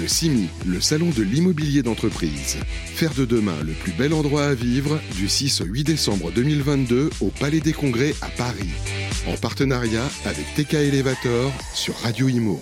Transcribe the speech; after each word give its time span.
Le 0.00 0.08
CIMI, 0.08 0.48
le 0.66 0.80
salon 0.80 1.10
de 1.16 1.22
l'immobilier 1.22 1.82
d'entreprise. 1.82 2.56
Faire 2.86 3.14
de 3.14 3.24
demain 3.24 3.54
le 3.64 3.72
plus 3.72 3.92
bel 3.92 4.12
endroit 4.12 4.46
à 4.46 4.54
vivre 4.54 4.98
du 5.16 5.28
6 5.28 5.60
au 5.60 5.66
8 5.66 5.84
décembre 5.84 6.32
2022 6.32 7.10
au 7.20 7.28
Palais 7.28 7.60
des 7.60 7.72
Congrès 7.72 8.12
à 8.20 8.26
Paris. 8.28 8.70
En 9.28 9.36
partenariat 9.36 10.04
avec 10.24 10.46
TK 10.56 10.74
Elevator 10.74 11.52
sur 11.74 11.94
Radio 11.98 12.28
Imo. 12.28 12.60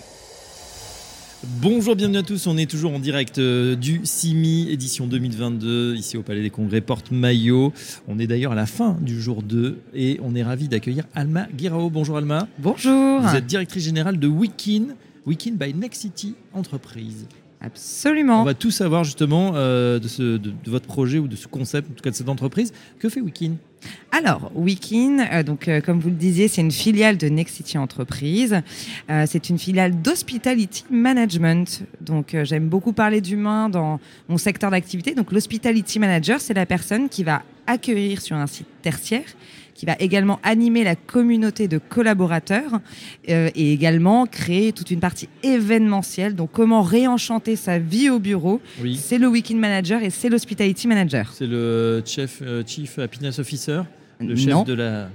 Bonjour, 1.60 1.96
bienvenue 1.96 2.18
à 2.18 2.22
tous. 2.22 2.46
On 2.46 2.56
est 2.58 2.70
toujours 2.70 2.92
en 2.92 2.98
direct 2.98 3.38
euh, 3.38 3.76
du 3.76 4.02
CIMI 4.04 4.70
édition 4.70 5.06
2022 5.06 5.96
ici 5.96 6.16
au 6.18 6.22
Palais 6.22 6.42
des 6.42 6.50
Congrès 6.50 6.82
Porte 6.82 7.12
Maillot. 7.12 7.72
On 8.08 8.18
est 8.18 8.26
d'ailleurs 8.26 8.52
à 8.52 8.56
la 8.56 8.66
fin 8.66 8.98
du 9.00 9.20
jour 9.20 9.42
2 9.42 9.78
et 9.94 10.20
on 10.22 10.34
est 10.34 10.42
ravi 10.42 10.68
d'accueillir 10.68 11.04
Alma 11.14 11.46
Guirao. 11.56 11.88
Bonjour 11.88 12.18
Alma. 12.18 12.46
Bonjour. 12.58 13.20
Vous 13.22 13.36
êtes 13.36 13.46
directrice 13.46 13.84
générale 13.84 14.18
de 14.18 14.28
Weekin, 14.28 14.94
Weekin 15.27 15.52
by 15.52 15.73
Next 15.75 16.00
City 16.02 16.34
Entreprise. 16.55 17.27
Absolument. 17.64 18.41
On 18.42 18.45
va 18.45 18.55
tout 18.55 18.73
savoir 18.73 19.05
justement 19.05 19.52
euh, 19.55 20.01
de, 20.01 20.09
ce- 20.09 20.37
de- 20.37 20.51
de 20.51 20.70
votre 20.70 20.87
projet 20.87 21.20
ou 21.20 21.29
de 21.29 21.37
ce 21.37 21.46
concept, 21.46 21.88
en 21.92 21.95
tout 21.95 22.02
cas 22.02 22.10
de 22.10 22.16
cette 22.16 22.29
entreprise. 22.29 22.73
Que 22.98 23.09
fait 23.09 23.20
Weekin 23.20 23.52
Alors, 24.10 24.51
Weekin, 24.56 25.20
euh, 25.32 25.43
donc 25.45 25.69
euh, 25.69 25.80
comme 25.80 26.01
vous 26.01 26.09
le 26.09 26.16
disiez, 26.16 26.48
c'est 26.48 26.60
une 26.60 26.73
filiale 26.73 27.19
de 27.19 27.29
Next 27.29 27.55
City 27.55 27.79
Entreprise. 27.79 28.60
Euh, 29.10 29.27
c'est 29.29 29.48
une 29.48 29.60
filiale 29.60 30.02
d'Hospitality 30.02 30.84
Management. 30.91 31.84
Donc, 32.01 32.37
j'aime 32.43 32.68
beaucoup 32.68 32.93
parler 32.93 33.20
d'humain 33.20 33.68
dans 33.68 34.01
mon 34.29 34.38
secteur 34.38 34.73
d'activité. 34.73 35.15
Donc, 35.15 35.30
l'Hospitality 35.30 36.01
Manager, 36.01 36.41
c'est 36.41 36.54
la 36.54 36.66
personne 36.66 37.09
qui 37.09 37.23
va 37.23 37.43
accueillir 37.68 38.20
sur 38.20 38.34
un 38.34 38.48
site 38.48 38.66
tertiaire, 38.82 39.23
qui 39.74 39.86
va 39.86 39.96
également 39.98 40.38
animer 40.42 40.84
la 40.84 40.96
communauté 40.96 41.68
de 41.68 41.78
collaborateurs 41.78 42.80
euh, 43.28 43.50
et 43.54 43.72
également 43.72 44.26
créer 44.26 44.72
toute 44.72 44.90
une 44.90 45.00
partie 45.00 45.28
événementielle. 45.42 46.34
Donc, 46.34 46.50
comment 46.52 46.82
réenchanter 46.82 47.56
sa 47.56 47.78
vie 47.78 48.10
au 48.10 48.18
bureau. 48.18 48.60
Oui. 48.80 48.96
C'est 48.96 49.18
le 49.18 49.28
Weekend 49.28 49.58
Manager 49.58 50.02
et 50.02 50.10
c'est 50.10 50.28
l'Hospitality 50.28 50.87
Manager. 50.88 51.32
C'est 51.32 51.46
le 51.46 52.02
chef, 52.04 52.40
euh, 52.42 52.62
Chief 52.66 52.98
Happiness 52.98 53.38
Officer, 53.38 53.82
le 54.20 54.37
chef 54.37 54.52
Non. 54.52 54.62
de 54.62 54.74
la, 54.74 55.09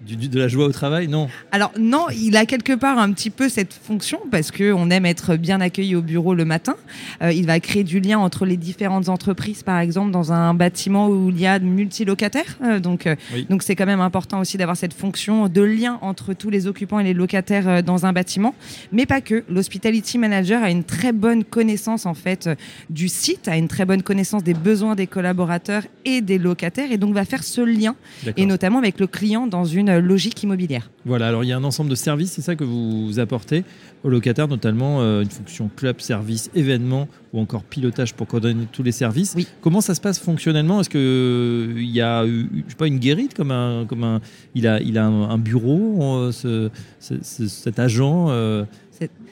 du- 0.00 0.16
du- 0.16 0.28
de 0.28 0.38
la 0.38 0.48
joie 0.48 0.66
au 0.66 0.72
travail 0.72 1.08
Non. 1.08 1.28
Alors 1.52 1.72
non, 1.78 2.06
il 2.14 2.36
a 2.36 2.46
quelque 2.46 2.72
part 2.74 2.98
un 2.98 3.12
petit 3.12 3.30
peu 3.30 3.48
cette 3.48 3.72
fonction 3.72 4.20
parce 4.30 4.50
que 4.50 4.72
on 4.72 4.90
aime 4.90 5.06
être 5.06 5.36
bien 5.36 5.60
accueilli 5.60 5.94
au 5.96 6.02
bureau 6.02 6.34
le 6.34 6.44
matin. 6.44 6.76
Euh, 7.22 7.32
il 7.32 7.46
va 7.46 7.60
créer 7.60 7.84
du 7.84 8.00
lien 8.00 8.18
entre 8.18 8.46
les 8.46 8.56
différentes 8.56 9.08
entreprises, 9.08 9.62
par 9.62 9.78
exemple 9.78 10.10
dans 10.10 10.32
un 10.32 10.54
bâtiment 10.54 11.08
où 11.08 11.30
il 11.30 11.40
y 11.40 11.46
a 11.46 11.58
de 11.58 11.64
multilocataires. 11.64 12.56
Euh, 12.64 12.80
donc 12.80 13.06
euh, 13.06 13.14
Oui. 13.34 13.46
donc 13.50 13.62
c'est 13.62 13.76
quand 13.76 13.86
même 13.86 14.00
important 14.00 14.40
aussi 14.40 14.56
d'avoir 14.56 14.76
cette 14.76 14.94
fonction 14.94 15.48
de 15.48 15.62
lien 15.62 15.98
entre 16.02 16.32
tous 16.34 16.50
les 16.50 16.66
occupants 16.66 16.98
et 17.00 17.04
les 17.04 17.14
locataires 17.14 17.68
euh, 17.68 17.82
dans 17.82 18.06
un 18.06 18.12
bâtiment. 18.12 18.54
Mais 18.92 19.06
pas 19.06 19.20
que. 19.20 19.44
L'hospitality 19.48 20.16
manager 20.18 20.62
a 20.62 20.70
une 20.70 20.84
très 20.84 21.12
bonne 21.12 21.44
connaissance 21.44 22.06
en 22.06 22.14
fait 22.14 22.48
du 22.88 23.08
site, 23.08 23.48
a 23.48 23.56
une 23.56 23.68
très 23.68 23.84
bonne 23.84 24.02
connaissance 24.02 24.42
des 24.44 24.54
besoins 24.54 24.94
des 24.94 25.06
collaborateurs 25.06 25.82
et 26.04 26.20
des 26.20 26.38
locataires 26.38 26.92
et 26.92 26.96
donc 26.98 27.14
va 27.14 27.24
faire 27.24 27.42
ce 27.44 27.60
lien 27.60 27.94
et 28.36 28.46
notamment 28.46 28.78
avec 28.78 28.98
le 29.00 29.06
client 29.06 29.46
dans 29.46 29.64
une 29.64 29.89
logique 29.98 30.40
immobilière. 30.42 30.90
Voilà, 31.04 31.26
alors 31.28 31.42
il 31.42 31.48
y 31.48 31.52
a 31.52 31.56
un 31.56 31.64
ensemble 31.64 31.90
de 31.90 31.94
services, 31.96 32.32
c'est 32.32 32.42
ça 32.42 32.54
que 32.54 32.62
vous 32.62 33.18
apportez 33.18 33.64
aux 34.04 34.08
locataires, 34.08 34.46
notamment 34.46 35.00
euh, 35.00 35.22
une 35.22 35.30
fonction 35.30 35.70
club, 35.74 36.00
service, 36.00 36.50
événement 36.54 37.08
ou 37.32 37.40
encore 37.40 37.64
pilotage 37.64 38.14
pour 38.14 38.26
coordonner 38.26 38.66
tous 38.70 38.82
les 38.82 38.92
services. 38.92 39.32
Oui. 39.36 39.46
Comment 39.62 39.80
ça 39.80 39.94
se 39.94 40.00
passe 40.00 40.18
fonctionnellement? 40.18 40.80
Est-ce 40.80 40.90
qu'il 40.90 41.88
y 41.90 42.00
a 42.00 42.24
eu, 42.26 42.48
je 42.66 42.70
sais 42.70 42.76
pas, 42.76 42.86
une 42.86 42.98
guérite 42.98 43.34
comme 43.34 43.50
un, 43.50 43.86
comme 43.86 44.04
un, 44.04 44.20
il 44.54 44.66
a, 44.68 44.80
il 44.80 44.98
a 44.98 45.06
un, 45.06 45.30
un 45.30 45.38
bureau, 45.38 45.98
euh, 46.02 46.32
ce- 46.32 46.70
ce- 47.00 47.14
ce- 47.22 47.48
cet 47.48 47.78
agent, 47.78 48.26
euh, 48.28 48.64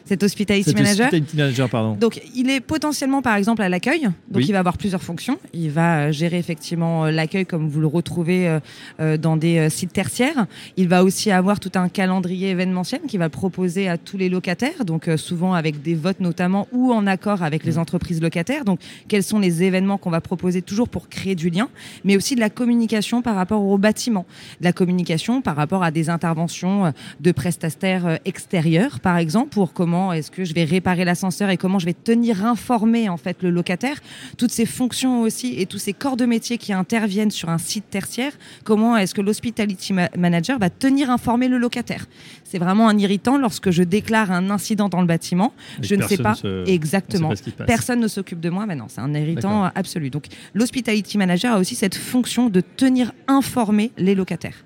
Cet 0.05 0.23
hospitality 0.23 0.73
manager. 0.75 1.07
hospitality 1.07 1.37
manager, 1.37 1.69
pardon. 1.69 1.95
Donc, 1.95 2.23
il 2.35 2.49
est 2.49 2.61
potentiellement, 2.61 3.21
par 3.21 3.37
exemple, 3.37 3.61
à 3.61 3.69
l'accueil. 3.69 4.03
Donc, 4.03 4.13
Oui. 4.37 4.47
il 4.49 4.53
va 4.53 4.61
avoir 4.61 4.79
plusieurs 4.79 5.03
fonctions. 5.03 5.39
Il 5.53 5.71
va 5.71 5.99
euh, 6.07 6.13
gérer 6.13 6.39
effectivement 6.39 7.05
euh, 7.05 7.11
l'accueil, 7.11 7.45
comme 7.45 7.69
vous 7.69 7.81
le 7.81 7.87
retrouvez 7.87 8.59
euh, 9.01 9.19
dans 9.19 9.37
des 9.37 9.69
sites 9.69 9.93
tertiaires. 9.93 10.47
Il 10.79 10.89
va 10.89 11.05
aussi 11.05 11.31
avoir 11.31 11.61
tout 11.61 11.73
un 11.75 11.91
calendrier 11.91 12.51
événementiel 12.51 13.03
qu'il 13.07 13.19
va 13.19 13.29
proposer 13.29 13.89
à 13.89 13.99
tous 13.99 14.17
les 14.17 14.31
locataires. 14.31 14.87
Donc, 14.87 15.11
souvent 15.17 15.53
avec 15.53 15.83
des 15.83 15.95
votes 15.95 16.21
notamment 16.21 16.67
ou 16.73 16.93
en 16.93 17.07
accord 17.07 17.43
avec 17.43 17.65
les 17.65 17.77
entreprises 17.77 18.23
locataires. 18.23 18.65
Donc, 18.65 18.81
quels 19.09 19.23
sont 19.23 19.39
les 19.39 19.63
événements 19.63 19.99
qu'on 19.99 20.11
va 20.11 20.23
proposer 20.23 20.63
toujours 20.63 20.89
pour 20.89 21.11
créer 21.11 21.35
du 21.35 21.51
lien, 21.51 21.69
mais 22.05 22.17
aussi 22.17 22.35
de 22.35 22.41
la 22.41 22.51
communication 22.51 23.21
par 23.21 23.35
rapport 23.35 23.63
au 23.63 23.77
bâtiment, 23.77 24.25
de 24.61 24.65
la 24.65 24.73
communication 24.73 25.43
par 25.43 25.57
rapport 25.57 25.83
à 25.83 25.91
des 25.91 26.09
interventions 26.09 26.93
de 27.21 27.33
prestataires 27.33 28.19
extérieurs, 28.25 29.01
par 29.01 29.19
exemple, 29.19 29.58
pour 29.59 29.73
comment 29.73 30.13
est-ce 30.13 30.31
que 30.31 30.45
je 30.45 30.55
vais 30.55 30.63
réparer 30.63 31.05
l'ascenseur 31.05 31.51
et 31.51 31.57
comment 31.57 31.81
je 31.81 31.87
vais 31.87 31.93
tenir 31.93 32.47
informé 32.47 33.09
en 33.09 33.17
fait 33.17 33.43
le 33.43 33.51
locataire. 33.51 33.97
Toutes 34.37 34.53
ces 34.53 34.67
fonctions 34.67 35.23
aussi 35.23 35.55
et 35.61 35.67
tous 35.67 35.79
ces 35.79 35.93
corps 35.93 36.17
de 36.17 36.27
métier 36.27 36.59
qui 36.59 36.73
interviennent 36.73 37.33
sur 37.33 37.49
un 37.49 37.59
site 37.59 37.91
tertiaire, 37.91 38.31
comment 38.63 38.97
est-ce 38.97 39.15
que 39.15 39.21
l'hospitality 39.21 39.95
ma- 39.95 40.11
manager 40.17 40.61
va 40.61 40.71
tenir 40.71 41.11
informé 41.11 41.49
le 41.49 41.59
locataire. 41.59 42.07
C'est 42.45 42.59
vraiment 42.59 42.89
un 42.89 42.97
irritant 42.99 43.37
lorsque 43.37 43.73
je 43.73 43.83
déclare 43.83 44.31
un 44.31 44.49
incident 44.51 44.89
dans 44.89 45.01
le 45.01 45.09
bâtiment. 45.09 45.53
Et 45.83 45.87
je 45.89 45.97
ne 45.97 46.05
sais 46.07 46.19
pas 46.19 46.35
se- 46.37 46.63
on 46.63 46.65
sait 46.65 46.73
exactement. 46.73 47.31
pas. 47.57 47.65
Personne 47.65 47.99
ne 47.99 48.07
s'occupe 48.07 48.39
de 48.39 48.51
moi, 48.51 48.65
mais 48.65 48.77
non, 48.77 48.85
c'est 48.87 49.01
un 49.01 49.13
irritant 49.13 49.65
absolu. 49.75 50.09
Donc, 50.11 50.27
l'hospitality 50.55 51.19
manager 51.19 51.55
a 51.57 51.59
aussi 51.59 51.75
cette 51.75 51.97
fonction 51.97 52.49
de 52.49 52.61
tenir 52.61 53.11
informés 53.27 53.91
les 53.99 54.15
locataires. 54.15 54.65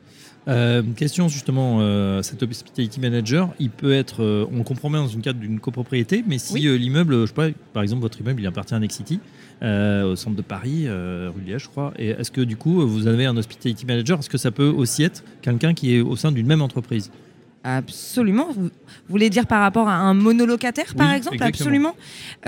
Euh, 0.48 0.82
question 0.96 1.28
justement, 1.28 1.78
euh, 1.80 2.20
cet 2.22 2.42
hospitality 2.42 2.98
manager, 2.98 3.50
il 3.60 3.70
peut 3.70 3.92
être, 3.92 4.22
euh, 4.24 4.44
on 4.52 4.56
le 4.58 4.64
comprend 4.64 4.90
bien 4.90 5.00
dans 5.00 5.06
une 5.08 5.22
cadre 5.22 5.38
d'une 5.38 5.60
copropriété, 5.60 6.24
mais 6.26 6.38
si 6.38 6.54
Oui. 6.54 6.78
l'immeuble, 6.78 7.20
je 7.22 7.26
sais 7.26 7.32
pas, 7.32 7.48
par 7.72 7.82
exemple 7.84 8.02
votre 8.02 8.20
immeuble, 8.20 8.40
il 8.40 8.46
appartient 8.48 8.74
à 8.74 8.78
Next 8.80 8.96
City, 8.96 9.20
euh, 9.62 10.12
au 10.12 10.16
centre 10.16 10.34
de 10.36 10.42
Paris, 10.42 10.88
rue 10.88 11.40
Liège, 11.46 11.62
je 11.64 11.68
crois, 11.68 11.92
et 11.96 12.08
est-ce 12.08 12.32
que 12.32 12.40
du 12.40 12.56
coup 12.56 12.84
vous 12.86 13.06
avez 13.06 13.24
un 13.26 13.36
hospitality 13.36 13.86
manager? 13.86 14.18
Est-ce 14.18 14.30
que 14.30 14.38
ça 14.38 14.50
peut 14.50 14.66
aussi 14.68 15.04
être 15.04 15.22
quelqu'un 15.42 15.74
qui 15.74 15.94
est 15.94 16.00
au 16.00 16.16
sein 16.16 16.32
d'une 16.32 16.46
même 16.46 16.62
entreprise? 16.62 17.10
Absolument. 17.64 18.48
Vous 18.50 18.70
voulez 19.08 19.30
dire 19.30 19.46
par 19.46 19.60
rapport 19.60 19.88
à 19.88 19.94
un 19.94 20.14
monolocataire, 20.14 20.94
par 20.96 21.10
Oui, 21.10 21.16
exemple? 21.16 21.36
exactement. 21.36 21.64
Absolument. 21.66 21.96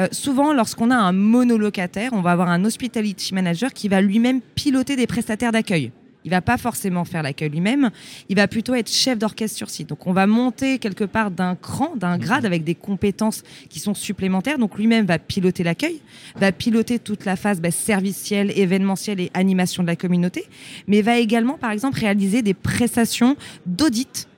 Euh, 0.00 0.08
souvent, 0.10 0.52
lorsqu'on 0.52 0.90
a 0.90 0.96
un 0.96 1.12
monolocataire, 1.12 2.10
on 2.14 2.20
va 2.20 2.32
avoir 2.32 2.48
un 2.48 2.64
hospitality 2.64 3.32
manager 3.32 3.72
qui 3.72 3.88
va 3.88 4.00
lui-même 4.00 4.40
piloter 4.56 4.96
des 4.96 5.06
prestataires 5.06 5.52
d'accueil. 5.52 5.92
Il 6.24 6.30
va 6.30 6.40
pas 6.40 6.56
forcément 6.56 7.04
faire 7.04 7.22
l'accueil 7.22 7.50
lui-même, 7.50 7.90
il 8.28 8.36
va 8.36 8.48
plutôt 8.48 8.74
être 8.74 8.90
chef 8.90 9.18
d'orchestre 9.18 9.56
sur 9.56 9.70
site. 9.70 9.88
Donc 9.88 10.06
on 10.06 10.12
va 10.12 10.26
monter 10.26 10.78
quelque 10.78 11.04
part 11.04 11.30
d'un 11.30 11.54
cran, 11.54 11.94
d'un 11.96 12.18
grade 12.18 12.46
avec 12.46 12.64
des 12.64 12.74
compétences 12.74 13.42
qui 13.68 13.78
sont 13.78 13.94
supplémentaires. 13.94 14.58
Donc 14.58 14.76
lui-même 14.76 15.06
va 15.06 15.18
piloter 15.18 15.62
l'accueil, 15.62 16.00
va 16.36 16.52
piloter 16.52 16.98
toute 16.98 17.24
la 17.24 17.36
phase 17.36 17.60
bah, 17.60 17.70
servicielle, 17.70 18.52
événementielle 18.56 19.20
et 19.20 19.30
animation 19.34 19.82
de 19.82 19.88
la 19.88 19.96
communauté, 19.96 20.46
mais 20.86 21.02
va 21.02 21.18
également 21.18 21.58
par 21.58 21.70
exemple 21.70 21.98
réaliser 21.98 22.42
des 22.42 22.54
prestations 22.54 23.36
d'audit 23.66 24.28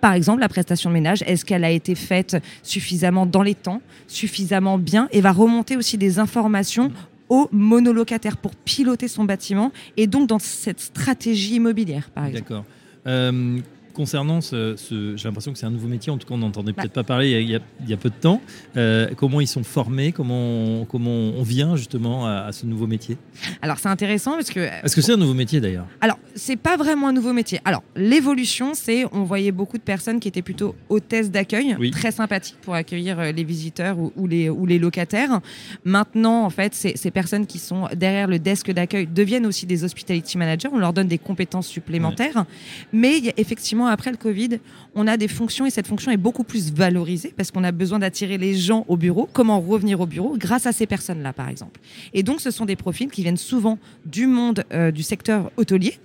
par 0.00 0.12
exemple, 0.12 0.40
la 0.40 0.48
prestation 0.48 0.90
de 0.90 0.94
ménage, 0.94 1.24
est-ce 1.26 1.44
qu'elle 1.44 1.64
a 1.64 1.70
été 1.70 1.94
faite 1.94 2.36
suffisamment 2.62 3.26
dans 3.26 3.42
les 3.42 3.54
temps, 3.54 3.80
suffisamment 4.06 4.78
bien, 4.78 5.08
et 5.10 5.20
va 5.20 5.32
remonter 5.32 5.76
aussi 5.76 5.98
des 5.98 6.18
informations 6.20 6.92
aux 7.28 7.48
monolocataires 7.52 8.36
pour 8.36 8.54
piloter 8.54 9.08
son 9.08 9.24
bâtiment 9.24 9.72
et 9.96 10.06
donc 10.06 10.28
dans 10.28 10.38
cette 10.38 10.80
stratégie 10.80 11.56
immobilière, 11.56 12.10
par 12.10 12.26
exemple. 12.26 12.42
D'accord. 12.42 12.64
Euh, 13.06 13.60
concernant 13.96 14.40
ce, 14.40 14.76
ce- 14.76 15.16
j'ai 15.16 15.26
l'impression 15.28 15.52
que 15.52 15.58
c'est 15.58 15.66
un 15.66 15.70
nouveau 15.70 15.88
métier, 15.88 16.12
en 16.12 16.18
tout 16.18 16.26
cas 16.28 16.34
on 16.34 16.38
n'entendait 16.38 16.72
Bah. 16.72 16.82
peut-être 16.82 16.92
pas 16.92 17.02
parler 17.04 17.30
il 17.40 17.48
y 17.50 17.54
a- 17.56 17.60
il 17.84 17.90
y, 17.90 17.96
peu 17.96 18.10
de 18.10 18.14
temps. 18.14 18.40
Euh, 18.76 19.08
comment 19.16 19.40
ils 19.40 19.46
sont 19.48 19.64
formés 19.64 20.12
Comment, 20.12 20.84
comment 20.84 21.10
on 21.10 21.42
vient 21.42 21.74
justement 21.76 22.26
à, 22.26 22.42
à 22.48 22.52
ce 22.52 22.66
nouveau 22.66 22.86
métier? 22.86 23.16
Alors 23.62 23.78
c'est 23.78 23.88
intéressant 23.88 24.32
parce 24.32 24.50
que 24.50 24.60
Est-ce 24.60 24.94
que 24.94 25.00
c'est 25.02 25.12
un 25.12 25.16
nouveau 25.16 25.34
métier 25.34 25.60
d'ailleurs 25.60 25.86
Alors, 26.00 26.18
c'est 26.34 26.56
pas 26.56 26.76
vraiment 26.76 27.08
un 27.08 27.12
nouveau 27.12 27.32
métier. 27.32 27.60
Alors, 27.64 27.82
l'évolution, 27.96 28.74
c'est 28.74 29.04
on 29.12 29.24
voyait 29.24 29.52
beaucoup 29.52 29.78
de 29.78 29.82
personnes 29.82 30.20
qui 30.20 30.28
étaient 30.28 30.42
plutôt 30.42 30.74
hôtesses 30.90 31.30
d'accueil, 31.30 31.74
Oui. 31.78 31.90
très 31.90 32.10
sympathiques 32.12 32.58
pour 32.62 32.74
accueillir 32.74 33.18
euh, 33.18 33.32
les 33.32 33.44
visiteurs 33.44 33.98
ou, 33.98 34.12
ou 34.16 34.26
les, 34.26 34.50
ou 34.50 34.66
les 34.66 34.78
locataires. 34.78 35.40
Maintenant, 35.84 36.44
en 36.44 36.50
fait, 36.50 36.74
ces, 36.74 36.96
ces 36.96 37.10
personnes 37.10 37.46
qui 37.46 37.58
sont 37.58 37.88
derrière 37.96 38.26
le 38.28 38.38
desk 38.38 38.70
d'accueil 38.70 39.06
deviennent 39.06 39.46
aussi 39.46 39.64
des 39.66 39.84
hospitality 39.84 40.36
managers. 40.36 40.68
On 40.72 40.78
leur 40.78 40.92
donne 40.92 41.08
des 41.08 41.18
compétences 41.18 41.66
supplémentaires. 41.66 42.44
Mais 42.92 43.18
il 43.18 43.24
y 43.24 43.30
a 43.30 43.32
effectivement, 43.36 43.85
après 43.88 44.10
le 44.10 44.16
Covid, 44.16 44.58
on 44.94 45.06
a 45.06 45.16
des 45.16 45.28
fonctions 45.28 45.66
et 45.66 45.70
cette 45.70 45.86
fonction 45.86 46.10
est 46.10 46.16
beaucoup 46.16 46.44
plus 46.44 46.72
valorisée 46.72 47.32
parce 47.36 47.50
qu'on 47.50 47.64
a 47.64 47.72
besoin 47.72 47.98
d'attirer 47.98 48.38
les 48.38 48.54
gens 48.54 48.84
au 48.88 48.96
bureau. 48.96 49.28
Comment 49.32 49.60
revenir 49.60 50.00
au 50.00 50.06
bureau 50.06 50.36
grâce 50.36 50.66
à 50.66 50.72
ces 50.72 50.86
personnes-là, 50.86 51.32
par 51.32 51.48
exemple? 51.48 51.80
Et 52.14 52.22
donc, 52.22 52.40
ce 52.40 52.50
sont 52.50 52.64
des 52.64 52.76
profils 52.76 53.10
qui 53.10 53.22
viennent 53.22 53.36
souvent 53.36 53.78
du 54.04 54.26
monde 54.26 54.64
euh, 54.72 54.90
du 54.90 55.02
secteur 55.02 55.50
hôtelier 55.56 55.98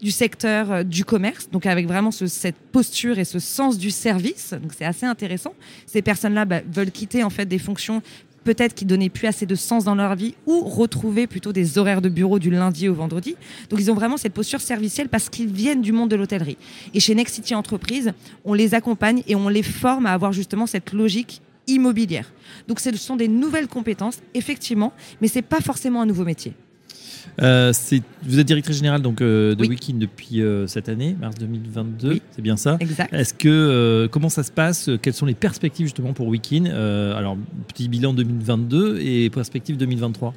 du 0.00 0.10
secteur 0.12 0.70
euh, 0.70 0.82
du 0.84 1.04
commerce, 1.04 1.48
donc 1.50 1.66
avec 1.66 1.88
vraiment 1.88 2.10
ce- 2.12 2.26
cette 2.28 2.54
posture 2.54 3.18
et 3.18 3.24
ce 3.24 3.38
sens 3.40 3.76
du 3.76 3.90
service. 3.90 4.52
Donc 4.52 4.72
c'est 4.76 4.84
assez 4.84 5.06
intéressant. 5.06 5.52
Ces 5.86 6.00
personnes-là 6.02 6.44
bah, 6.44 6.60
veulent 6.70 6.92
quitter 6.92 7.24
en 7.24 7.30
fait 7.30 7.46
des 7.46 7.58
fonctions 7.58 8.02
peut-être 8.48 8.74
qui 8.74 8.86
donnaient 8.86 9.10
plus 9.10 9.26
assez 9.26 9.44
de 9.44 9.54
sens 9.54 9.84
dans 9.84 9.94
leur 9.94 10.14
vie 10.14 10.34
ou 10.46 10.60
retrouver 10.60 11.26
plutôt 11.26 11.52
des 11.52 11.76
horaires 11.76 12.00
de 12.00 12.08
bureau 12.08 12.38
du 12.38 12.48
lundi 12.50 12.88
au 12.88 12.94
vendredi. 12.94 13.36
Donc 13.68 13.78
ils 13.78 13.90
ont 13.90 13.94
vraiment 13.94 14.16
cette 14.16 14.32
posture 14.32 14.62
servicielle 14.62 15.10
parce 15.10 15.28
qu'ils 15.28 15.52
viennent 15.52 15.82
du 15.82 15.92
monde 15.92 16.10
de 16.10 16.16
l'hôtellerie. 16.16 16.56
Et 16.94 17.00
chez 17.00 17.14
Next 17.14 17.34
City 17.34 17.52
on 18.46 18.54
les 18.54 18.74
accompagne 18.74 19.22
et 19.28 19.34
on 19.34 19.50
les 19.50 19.62
forme 19.62 20.06
à 20.06 20.12
avoir 20.12 20.32
justement 20.32 20.66
cette 20.66 20.94
logique 20.94 21.42
immobilière. 21.66 22.32
Donc 22.68 22.80
ce 22.80 22.90
sont 22.96 23.16
des 23.16 23.28
nouvelles 23.28 23.68
compétences, 23.68 24.20
effectivement, 24.32 24.94
mais 25.20 25.28
c'est 25.28 25.42
pas 25.42 25.60
forcément 25.60 26.00
un 26.00 26.06
nouveau 26.06 26.24
métier. 26.24 26.54
Euh, 27.42 27.72
vous 28.22 28.38
êtes 28.38 28.46
directrice 28.46 28.76
générale 28.76 29.00
donc, 29.02 29.20
euh, 29.20 29.54
de 29.54 29.62
Oui. 29.62 29.68
Wikin 29.70 29.94
depuis 29.94 30.42
euh, 30.42 30.66
cette 30.66 30.88
année, 30.88 31.16
mars 31.20 31.36
2022, 31.38 32.08
Oui. 32.10 32.22
c'est 32.32 32.42
bien 32.42 32.56
ça? 32.56 32.76
Exact. 32.80 33.12
Est-ce 33.14 33.32
que 33.34 34.08
comment 34.10 34.28
ça 34.28 34.42
se 34.42 34.50
passe? 34.50 34.90
Quelles 35.02 35.14
sont 35.14 35.26
les 35.26 35.34
perspectives 35.34 35.86
justement 35.86 36.12
pour 36.12 36.26
Wikin 36.28 36.64
Euh, 36.66 37.16
Alors 37.16 37.36
petit 37.68 37.88
bilan 37.88 38.12
2022 38.12 38.98
et 39.00 39.30
perspective 39.30 39.76
2023. 39.76 40.34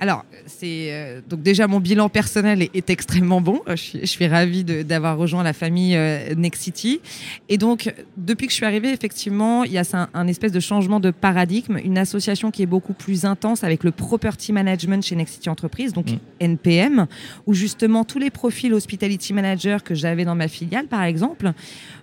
Alors, 0.00 0.24
c'est 0.46 1.22
donc 1.28 1.42
déjà 1.42 1.66
mon 1.66 1.80
bilan 1.80 2.08
personnel 2.08 2.62
est, 2.62 2.70
est 2.74 2.90
extrêmement 2.90 3.40
bon. 3.40 3.60
Je 3.68 3.74
suis, 3.74 4.00
je 4.00 4.06
suis 4.06 4.26
ravie 4.26 4.62
d'avoir 4.64 5.18
rejoint 5.18 5.42
la 5.42 5.52
famille 5.52 5.98
Next 6.36 6.62
City. 6.62 7.00
Et 7.48 7.58
donc, 7.58 7.92
depuis 8.16 8.46
que 8.46 8.52
je 8.52 8.56
suis 8.56 8.66
arrivée, 8.66 8.92
effectivement, 8.92 9.64
il 9.64 9.72
y 9.72 9.78
a 9.78 9.82
un, 9.94 10.08
un 10.14 10.26
espèce 10.28 10.52
de 10.52 10.60
changement 10.60 11.00
de 11.00 11.10
paradigme, 11.10 11.78
une 11.84 11.98
association 11.98 12.50
qui 12.50 12.62
est 12.62 12.66
beaucoup 12.66 12.92
plus 12.92 13.24
intense 13.24 13.64
avec 13.64 13.82
le 13.84 13.90
property 13.90 14.52
management 14.52 15.02
chez 15.04 15.16
Next 15.16 15.34
City 15.34 15.48
Entreprise, 15.48 15.92
donc 15.92 16.04
Mm. 16.04 16.18
NPM, 16.40 17.06
où 17.46 17.54
justement 17.54 18.04
tous 18.04 18.18
les 18.18 18.30
profils 18.30 18.72
hospitality 18.72 19.32
manager 19.32 19.82
que 19.82 19.94
j'avais 19.94 20.24
dans 20.24 20.34
ma 20.34 20.48
filiale, 20.48 20.86
par 20.86 21.02
exemple, 21.02 21.52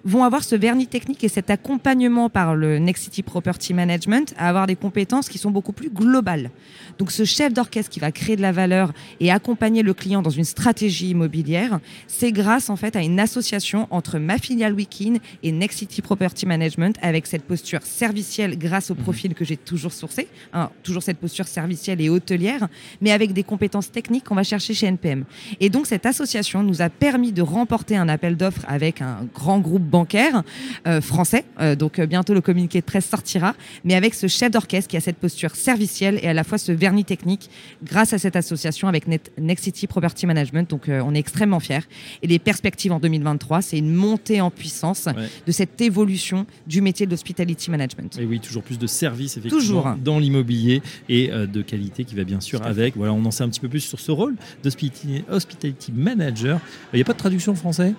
vont 0.03 0.23
avoir 0.23 0.43
ce 0.43 0.55
vernis 0.55 0.87
technique 0.87 1.23
et 1.23 1.29
cet 1.29 1.49
accompagnement 1.49 2.29
par 2.29 2.55
le 2.55 2.79
Next 2.79 3.03
City 3.03 3.23
Property 3.23 3.73
Management 3.73 4.33
à 4.37 4.49
avoir 4.49 4.67
des 4.67 4.75
compétences 4.75 5.29
qui 5.29 5.37
sont 5.37 5.51
beaucoup 5.51 5.73
plus 5.73 5.89
globales. 5.89 6.51
Donc 6.97 7.11
ce 7.11 7.25
chef 7.25 7.53
d'orchestre 7.53 7.91
qui 7.91 7.99
va 7.99 8.11
créer 8.11 8.35
de 8.35 8.41
la 8.41 8.51
valeur 8.51 8.93
et 9.19 9.31
accompagner 9.31 9.83
le 9.83 9.93
client 9.93 10.21
dans 10.21 10.29
une 10.29 10.43
stratégie 10.43 11.09
immobilière, 11.09 11.79
c'est 12.07 12.31
grâce 12.31 12.69
en 12.69 12.75
fait 12.75 12.95
à 12.95 13.01
une 13.01 13.19
association 13.19 13.87
entre 13.91 14.19
ma 14.19 14.37
filiale 14.37 14.73
Wikin 14.73 15.15
et 15.43 15.51
Next 15.51 15.79
City 15.79 16.01
Property 16.01 16.45
Management 16.45 16.97
avec 17.01 17.27
cette 17.27 17.43
posture 17.43 17.81
servicielle 17.83 18.57
grâce 18.57 18.91
au 18.91 18.95
profil 18.95 19.33
que 19.33 19.45
j'ai 19.45 19.57
toujours 19.57 19.93
sourcé, 19.93 20.27
hein, 20.53 20.69
toujours 20.83 21.03
cette 21.03 21.17
posture 21.17 21.47
servicielle 21.47 22.01
et 22.01 22.09
hôtelière, 22.09 22.67
mais 23.01 23.11
avec 23.11 23.33
des 23.33 23.43
compétences 23.43 23.91
techniques 23.91 24.20
qu'on 24.23 24.35
va 24.35 24.43
chercher 24.43 24.73
chez 24.73 24.87
NPM. 24.87 25.25
Et 25.59 25.69
donc 25.69 25.85
cette 25.87 26.05
association 26.05 26.63
nous 26.63 26.81
a 26.81 26.89
permis 26.89 27.31
de 27.31 27.41
remporter 27.41 27.95
un 27.97 28.09
appel 28.09 28.37
d'offres 28.37 28.65
avec 28.67 29.01
un 29.01 29.27
grand 29.33 29.59
groupe 29.59 29.83
bancaire 29.83 30.43
euh, 30.87 31.01
français. 31.01 31.45
Euh, 31.59 31.75
donc 31.75 31.99
euh, 31.99 32.05
bientôt 32.05 32.33
le 32.33 32.41
communiqué 32.41 32.79
de 32.81 32.85
presse 32.85 33.07
sortira, 33.07 33.55
mais 33.83 33.95
avec 33.95 34.13
ce 34.13 34.27
chef 34.27 34.51
d'orchestre 34.51 34.89
qui 34.89 34.97
a 34.97 35.01
cette 35.01 35.17
posture 35.17 35.55
servicielle 35.55 36.19
et 36.21 36.27
à 36.27 36.33
la 36.33 36.43
fois 36.43 36.57
ce 36.57 36.71
vernis 36.71 37.05
technique 37.05 37.49
grâce 37.83 38.13
à 38.13 38.17
cette 38.17 38.35
association 38.35 38.87
avec 38.87 39.07
Net- 39.07 39.31
Next 39.39 39.63
City 39.65 39.87
Property 39.87 40.25
Management. 40.25 40.69
Donc 40.69 40.89
euh, 40.89 41.01
on 41.05 41.13
est 41.15 41.19
extrêmement 41.19 41.59
fiers. 41.59 41.79
Et 42.21 42.27
les 42.27 42.39
perspectives 42.39 42.91
en 42.91 42.99
2023, 42.99 43.61
c'est 43.61 43.77
une 43.77 43.93
montée 43.93 44.41
en 44.41 44.51
puissance 44.51 45.07
Ouais. 45.07 45.27
de 45.47 45.51
cette 45.51 45.81
évolution 45.81 46.45
du 46.67 46.81
métier 46.81 47.05
de 47.05 47.11
l'hospitality 47.11 47.71
management. 47.71 48.17
Et 48.19 48.25
oui, 48.25 48.39
toujours 48.39 48.61
plus 48.63 48.77
de 48.77 48.87
services 48.87 49.37
effectivement 49.37 49.59
Toujours. 49.59 49.95
dans 50.03 50.19
l'immobilier 50.19 50.81
et 51.09 51.27
de 51.29 51.61
qualité 51.61 52.03
qui 52.03 52.15
va 52.15 52.23
bien 52.23 52.39
sûr 52.39 52.61
avec. 52.65 52.95
Voilà, 52.95 53.13
on 53.13 53.23
en 53.25 53.31
sait 53.31 53.43
un 53.43 53.49
petit 53.49 53.59
peu 53.59 53.67
plus 53.69 53.79
sur 53.79 53.99
ce 53.99 54.10
rôle 54.11 54.35
d'hospitality 54.63 55.23
hospitality 55.29 55.91
manager. 55.93 56.59
Il 56.93 56.97
n'y 56.97 57.01
a 57.01 57.05
pas 57.05 57.13
de 57.13 57.17
traduction 57.17 57.51
en 57.53 57.55
français? 57.55 57.93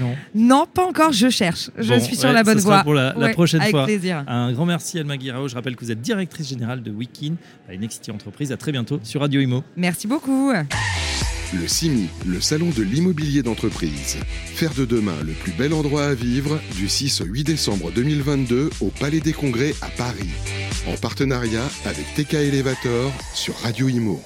Non. 0.00 0.14
Non, 0.34 0.64
pas 0.72 0.86
encore, 0.86 1.12
je 1.12 1.28
cherche. 1.28 1.70
Je 1.76 1.88
Bon, 1.92 2.00
suis 2.00 2.16
sur 2.16 2.28
ouais, 2.30 2.34
la 2.34 2.42
bonne 2.42 2.56
ce 2.56 2.62
sera 2.62 2.76
voie. 2.76 2.82
pour 2.84 2.94
la, 2.94 3.12
la 3.12 3.26
Ouais, 3.26 3.32
prochaine 3.32 3.60
avec 3.60 3.72
fois. 3.72 3.84
plaisir. 3.84 4.24
Un 4.26 4.50
grand 4.52 4.64
merci 4.64 4.98
Alma 4.98 5.18
Guirao. 5.18 5.48
Je 5.48 5.54
rappelle 5.54 5.76
que 5.76 5.84
vous 5.84 5.90
êtes 5.90 6.00
directrice 6.00 6.48
générale 6.48 6.82
de 6.82 6.90
Wikin 6.90 7.34
à 7.68 7.76
Next 7.76 7.96
City 7.98 8.10
Entreprise. 8.10 8.52
À 8.52 8.56
très 8.56 8.72
bientôt 8.72 9.00
sur 9.02 9.20
Radio 9.20 9.40
Imo. 9.42 9.62
Merci 9.76 10.06
beaucoup. 10.06 10.50
Le 11.54 11.68
CIMI, 11.68 12.08
le 12.26 12.40
salon 12.40 12.70
de 12.74 12.82
l'immobilier 12.82 13.42
d'entreprise. 13.42 14.16
Faire 14.54 14.72
de 14.72 14.86
demain 14.86 15.16
le 15.26 15.32
plus 15.32 15.52
bel 15.52 15.74
endroit 15.74 16.06
à 16.06 16.14
vivre 16.14 16.58
du 16.76 16.88
6 16.88 17.20
au 17.20 17.24
8 17.26 17.44
décembre 17.44 17.90
2022 17.94 18.70
au 18.80 18.86
Palais 18.98 19.20
des 19.20 19.34
Congrès 19.34 19.74
à 19.82 19.88
Paris. 19.88 20.30
En 20.88 20.96
partenariat 20.96 21.68
avec 21.84 22.06
TK 22.14 22.32
Elevator 22.34 23.12
sur 23.34 23.54
Radio 23.58 23.88
Imo. 23.90 24.22